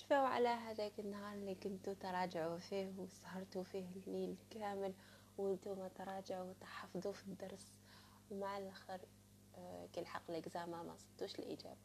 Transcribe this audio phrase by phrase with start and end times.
[0.00, 4.94] تشفاو على هذاك النهار اللي كنتو تراجعوا فيه وسهرتوا فيه الليل كامل
[5.38, 7.78] وأنتم تراجعوا وتحفظوا في الدرس؟
[8.30, 9.00] ومع الأخر
[9.54, 11.80] آه، كي لحق l'examen ما صبتوش الإجابة.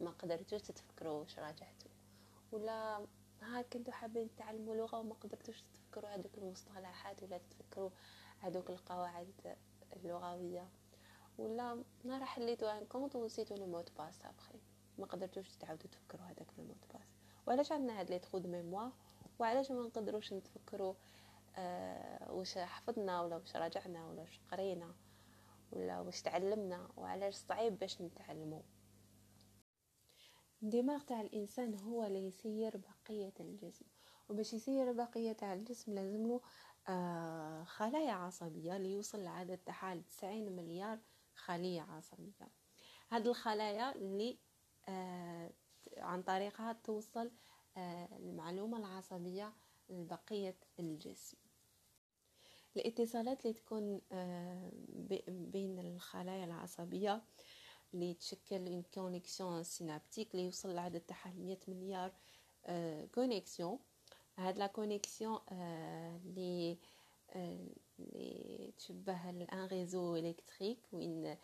[0.00, 1.90] ما قدرتوش تتفكروا واش راجعتوا.
[2.52, 3.06] ولا
[3.42, 7.90] ها كنتو حابين تعلموا لغة وما قدرتوش تفكروا هذوك المصطلحات ولا تفكروا
[8.38, 9.56] هذوك القواعد
[9.96, 10.68] اللغوية.
[11.38, 14.58] ولا نهار حليتوا un compte ونسيتوا le mot de passe après.
[14.98, 17.17] ما قدرتوش تعاودوا تفكروا هذاك le mot de passe.
[17.48, 18.92] وعلاش عندنا هاد les trous de mémoire؟
[19.38, 20.94] وعلاش ما نقدروش نتفكروا
[21.56, 24.94] آه واش حفظنا ولا واش راجعنا ولا واش قرينا
[25.72, 28.62] ولا واش تعلمنا؟ وعلاش صعيب باش نتعلمو
[30.62, 33.86] الدماغ تاع الإنسان هو اللي يسير بقية الجسم
[34.28, 36.38] وباش يسير بقية تاع الجسم لازم
[36.88, 40.98] آه خلايا عصبية اللي يوصل العدد تاعها 90 مليار
[41.34, 42.48] خلية عصبية.
[43.10, 44.38] هاد الخلايا اللي
[44.88, 45.50] آه
[46.00, 47.30] عن طريقها توصل
[47.76, 49.52] آه المعلومة العصبية
[49.90, 51.36] لبقية الجسم.
[52.76, 54.70] الاتصالات اللي تكون آه
[55.28, 57.22] بين الخلايا العصبية
[57.94, 62.12] اللي تشكل une connexion synaptique اللي يوصل العدد تاعها 100 مليار
[63.14, 63.78] connexions
[64.36, 66.78] هاد la connexion اللي
[67.36, 71.36] اللي تشبه à un réseau électrique وين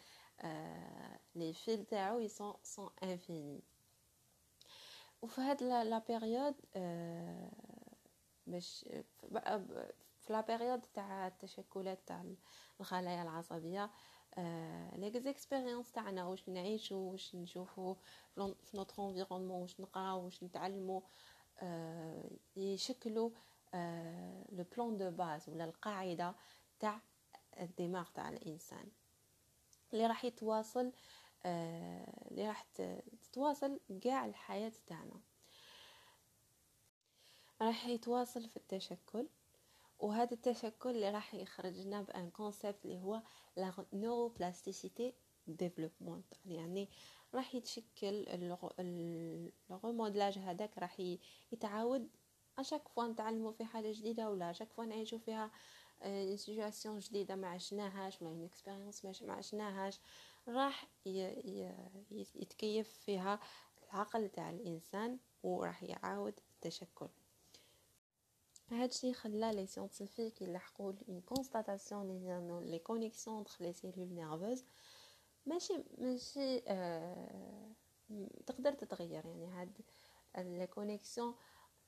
[1.35, 3.61] les fils تاعو ils sont sont infinis
[5.25, 6.55] وفي هاد la période
[8.47, 8.85] باش
[10.21, 12.25] في la période تاع التشكلات تاع
[12.81, 13.91] الخلايا العصبية
[14.97, 17.95] les expériences تاعنا واش نعيشو واش نشوفو
[18.35, 21.03] في notre environnement واش نقراو واش نتعلمو
[22.57, 23.31] يشكلوا
[24.53, 26.35] le plan de base ولا القاعدة
[26.81, 27.01] تاع
[27.61, 28.89] الدماغ تاع الإنسان.
[29.93, 30.93] اللي راح يتواصل
[31.47, 32.67] اللي راح
[33.23, 35.21] تتواصل كاع الحياة تاعنا.
[37.63, 39.29] راح يتواصل في التشكل
[39.99, 43.23] وهذا التشكل اللي راح يخرجنا ب un concept اللي هو
[43.57, 45.15] la neuroplasticité
[45.47, 46.89] développementale يعني
[47.35, 48.25] راح يتشكل
[49.71, 51.01] ال remodelage هذاك راح
[51.53, 52.09] يتعاود
[52.59, 55.51] à chaque fois نتعلموا في حاجة جديدة ولا à chaque fois نعيشوا فيها
[56.37, 60.01] situation جديده ما عشناهاش ولا une expérience ما عشناهاش
[60.49, 60.89] راح
[62.35, 63.41] يتكيف فيها
[63.85, 67.09] العقل تاع الإنسان وراح يعاود التشكل.
[68.71, 74.65] هادشي خلى les scientifiques يلحقوا une constatation les les connexions entre les cellules nerveuses
[75.47, 77.73] ماشي ماشي آه
[78.47, 79.81] تقدر تتغير يعني هاد
[80.37, 81.35] لي كونيكسيون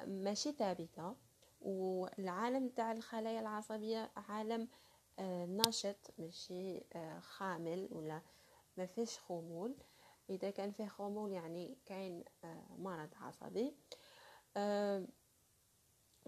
[0.07, 1.15] ماشي ثابتة.
[1.61, 4.69] والعالم تاع الخلايا العصبية عالم
[5.19, 8.23] آه نشط ماشي آه خامل ولا
[8.77, 9.75] ما فيش خمول.
[10.31, 13.75] إذا كان فيه خمول يعني كاين آه مرض عصبي.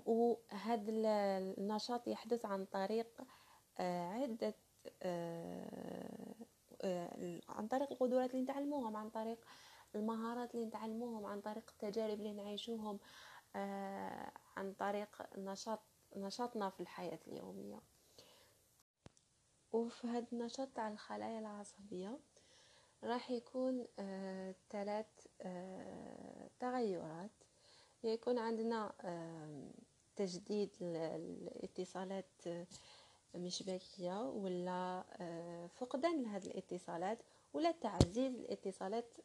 [0.07, 0.91] وهذا
[1.39, 3.23] النشاط يحدث عن طريق
[3.81, 4.55] عدة
[7.49, 9.45] عن طريق القدرات اللي نتعلموهم عن طريق
[9.95, 12.99] المهارات اللي نتعلموهم عن طريق التجارب اللي نعيشوهم.
[14.89, 15.81] طريق نشاط
[16.17, 17.81] نشاطنا في الحياة اليومية.
[19.73, 22.19] وفي هذا النشاط تاع الخلايا العصبية
[23.05, 25.07] راح يكون آه ثلاث
[25.43, 27.31] آه تغيرات.
[28.05, 29.71] يكون عندنا آه
[30.17, 32.45] تجديد الاتصالات
[33.35, 35.05] مشبكية ولا
[35.75, 37.19] فقدان لهذه الاتصالات
[37.53, 39.17] ولا تعزيز الاتصالات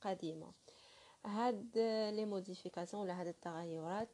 [0.00, 0.52] قديمة.
[1.24, 1.78] هاد
[2.14, 4.08] les modifications ولا هاد التغيرات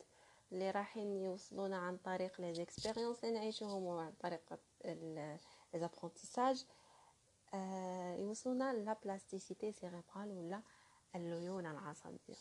[0.52, 5.38] اللي راحين يوصلونا عن طريق les expériences اللي نعيشوهم وعن طريق les
[5.74, 6.64] apprentissages
[8.18, 10.62] يوصلونا la plasticité cérébrale ولا
[11.14, 12.36] الليونة العصبية.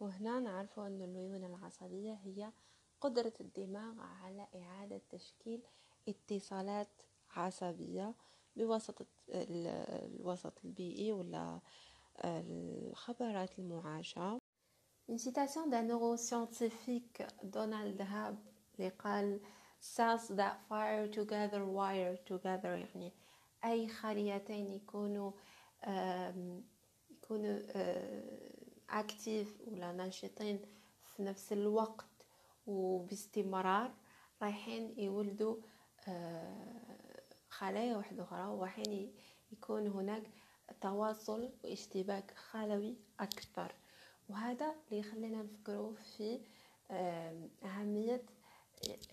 [0.00, 2.52] وهنا نعرفوا أن الليونة العصبية هي
[3.00, 5.62] قدرة الدماغ على إعادة تشكيل
[6.08, 8.14] اتصالات عصبية
[8.56, 11.60] بواسطة الوسط البيئي ولا
[12.24, 14.38] الخبرات المعاشة
[15.10, 18.36] Une citation d'un neuroscientifique Donald Hebb
[18.78, 19.40] اللي قال
[19.80, 22.64] cells that fire together wire together.
[22.64, 23.12] يعني
[23.64, 25.32] أي خليتين يكونوا
[27.10, 27.60] يكونوا
[28.90, 30.60] اكتيف ولا ناشطين
[31.04, 32.26] في نفس الوقت
[32.66, 33.94] وباستمرار
[34.42, 35.56] رايحين يولدوا
[37.48, 39.14] خلايا واحدة أخرى ورايحين
[39.52, 40.22] يكون هناك
[40.80, 43.74] تواصل واشتباك خلوي أكثر.
[44.28, 46.40] وهذا اللي يخلينا نفكروا في
[47.64, 48.22] أهمية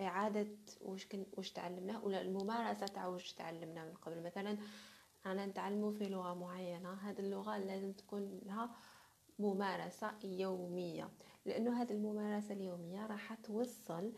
[0.02, 0.48] إعادة
[0.82, 4.24] وش كن وش تعلمناه ولا الممارسة تاع وش تعلمناه من قبل.
[4.24, 4.58] مثلا
[5.26, 8.76] أنا نتعلمو في لغة معينة هذه اللغة لازم تكون لها
[9.40, 11.10] ممارسة يومية.
[11.46, 14.14] لأنه هذه الممارسة اليومية راح توصل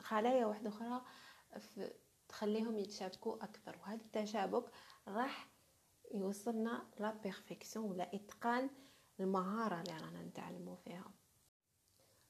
[0.00, 1.02] خلايا واحدة أخرى
[2.28, 3.76] تخليهم يتشابكوا أكثر.
[3.82, 4.64] وهذا التشابك
[5.08, 5.48] راح
[6.14, 8.70] يوصلنا لا بيرفكسيون ولا إتقان
[9.20, 11.12] المهارة اللي رانا نتعلموا فيها.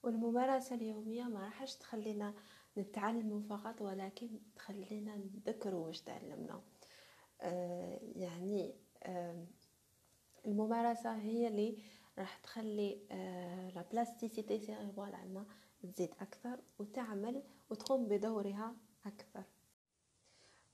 [0.02, 2.34] والممارسة اليومية ما راحش تخلينا
[2.78, 6.62] نتعلم فقط ولكن تخلينا نذكروا واش تعلمنا.
[7.40, 9.46] آه يعني آه
[10.46, 11.78] الممارسة هي اللي
[12.18, 15.46] راح تخلي آه la plasticité cérébrale عندنا
[15.82, 19.44] تزيد أكثر وتعمل وتقوم بدورها أكثر.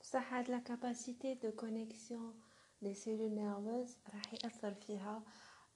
[0.00, 2.40] بصح هاد la capacité de connexion
[2.82, 5.22] les cellules nerveuses راح يأثر فيها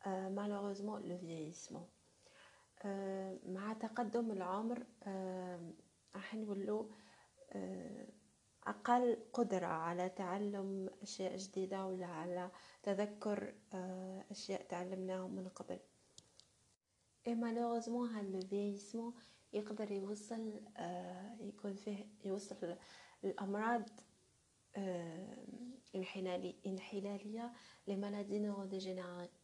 [0.06, 1.88] malheureusement le vieillissement
[3.47, 4.87] مع تقدم العمر
[6.14, 6.91] راح نولو
[8.67, 12.50] أقل قدرة على تعلم أشياء جديدة ولا على
[12.82, 13.55] تذكر
[14.31, 15.79] أشياء تعلمناهم من قبل.
[17.26, 19.14] اي مالوغوزمون هاد لو فييسمون
[19.53, 20.61] يقدر يوصل
[21.41, 22.76] يكون فيه يوصل
[23.25, 23.88] الأمراض
[26.65, 27.51] انحلالية
[27.88, 28.63] لمالادي نورو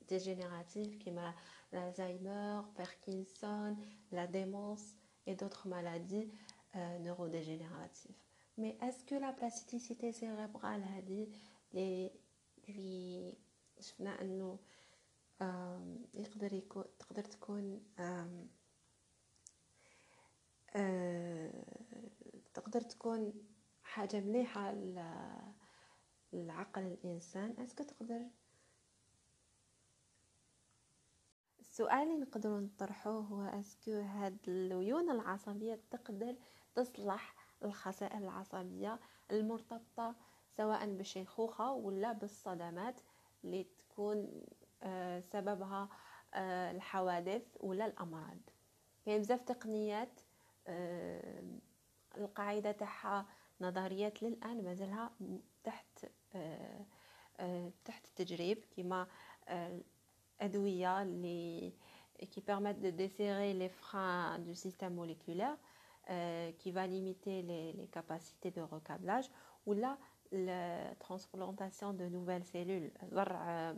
[0.09, 1.33] ديجينيراتيف كما
[1.73, 3.77] l'Alzheimer, Parkinson,
[4.11, 4.95] la démence
[5.25, 6.29] et d'autres maladies
[6.75, 8.15] euh, neurodégénératives.
[8.57, 11.27] Mais est-ce que la plasticité cérébrale هذه
[11.73, 12.11] اللي
[12.69, 13.33] اللي
[13.79, 14.59] شفنا انه
[16.13, 17.81] يقدر يكون تقدر تكون
[22.53, 23.33] تقدر تكون
[23.96, 24.74] حاجة مليحة
[26.32, 27.54] لعقل الإنسان.
[27.58, 28.20] اسكو تقدر
[31.60, 36.36] السؤال اللي نقدروا نطرحوه هو أسكو هاد الليون العصبية تقدر
[36.74, 37.34] تصلح
[37.64, 39.00] الخسائر العصبية
[39.30, 40.14] المرتبطة
[40.50, 43.00] سواء بالشيخوخة ولا بالصدمات
[43.44, 44.42] اللي تكون
[44.82, 45.88] آه، سببها
[46.34, 48.38] آه، الحوادث ولا الأمراض.
[49.06, 50.20] كاين بزاف تقنيات
[50.66, 51.42] آه،
[52.16, 53.26] القاعدة تاعها
[53.60, 55.10] نظريات للآن مازالها
[55.64, 56.86] تحت آه،
[57.40, 59.06] آه، تحت التجريب كما
[60.40, 61.72] الادويه آه، اللي
[62.18, 65.56] qui permettent de desserrer les freins du système moléculaire
[66.58, 69.28] qui va limiter les les capacités de recablage.
[69.66, 69.98] Ou la
[70.98, 72.90] transplantation de nouvelles cellules.
[73.12, 73.74] زرع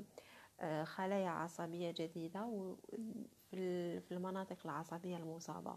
[0.85, 2.75] خلايا عصبية جديدة
[3.51, 5.77] في المناطق العصبية المصابة.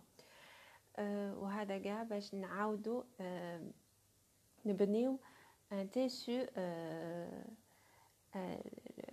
[1.37, 3.03] وهذا كاع باش نعاودوا
[4.65, 5.19] نبنيو
[5.71, 6.45] un tissu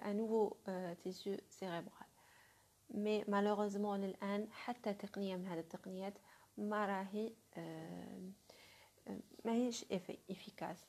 [0.08, 0.56] un nouveau
[1.02, 2.08] tissu cérébral.
[2.90, 6.18] mais malheureusement الان حتى تقنية من هذه التقنيات
[6.58, 7.32] ما راهي
[9.44, 9.84] ما هيش
[10.31, 10.87] efficace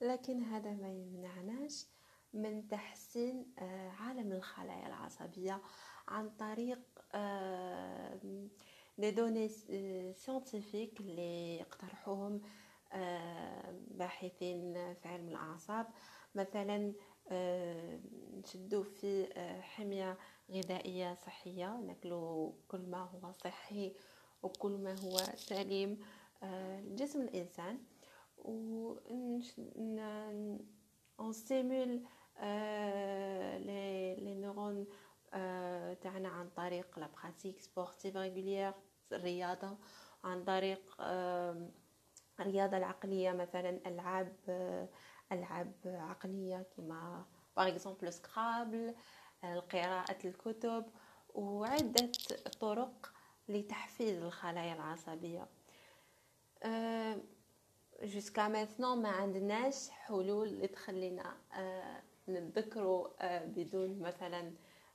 [0.00, 1.86] لكن هذا ما يمنعناش
[2.32, 3.54] من تحسين
[3.98, 5.60] عالم الخلايا العصبية
[6.08, 6.80] عن طريق
[8.98, 9.48] des données
[10.12, 12.42] scientifiques اللي يقترحوهم
[13.90, 15.86] باحثين في علم الأعصاب.
[16.34, 16.92] مثلا
[18.38, 19.26] نشدو في
[19.62, 20.18] حمية
[20.50, 23.92] غذائية صحية ناكلو كل ما هو صحي
[24.42, 26.00] وكل ما هو سليم
[26.42, 27.78] لجسم الإنسان.
[28.38, 28.94] و
[31.18, 32.00] on stimule
[33.66, 34.36] les, les
[36.02, 38.72] تاعنا عن طريق la pratique sportive régulière
[39.12, 39.78] الرياضة
[40.24, 40.96] عن طريق
[42.40, 44.36] الرياضة العقلية مثلا ألعاب
[45.32, 47.24] ألعاب عقلية كما
[47.56, 48.94] par exemple Scrabble
[49.42, 50.84] قراءة الكتب
[51.34, 52.12] وعدة
[52.60, 53.12] طرق
[53.48, 55.48] لتحفيز الخلايا العصبية.
[58.02, 61.36] jusqu'à maintenant ما عندناش حلول اللي تخلينا
[62.28, 63.08] نتذكروا
[63.44, 64.52] بدون مثلا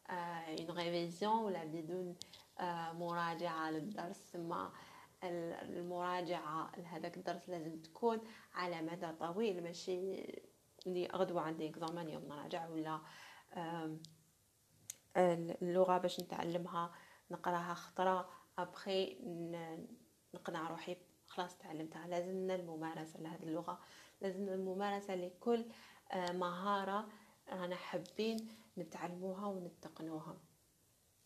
[0.09, 2.15] une révision ولا بدون
[2.99, 4.35] مراجعة للدرس.
[4.35, 4.71] ما
[5.23, 8.21] المراجعة لهذاك الدرس لازم تكون
[8.53, 10.23] على مدى طويل ماشي؟
[10.87, 13.01] اللي غدوة عندي examen يوم نراجع ولا
[15.61, 16.91] اللغة باش نتعلمها
[17.31, 18.29] نقراها خطرة.
[18.57, 19.17] ابخي
[20.33, 20.97] نقنع روحي
[21.27, 22.07] خلاص تعلمتها.
[22.07, 23.79] لازمنا الممارسة لهذه اللغة.
[24.21, 25.65] لازمنا الممارسة لكل
[26.15, 27.07] مهارة
[27.49, 28.47] رانا حابين
[28.77, 30.37] نتعلموها ونتقنوها.